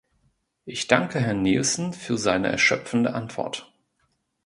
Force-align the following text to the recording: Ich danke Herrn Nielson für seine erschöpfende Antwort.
Ich 0.65 0.87
danke 0.87 1.19
Herrn 1.19 1.43
Nielson 1.43 1.93
für 1.93 2.17
seine 2.17 2.47
erschöpfende 2.47 3.13
Antwort. 3.13 3.71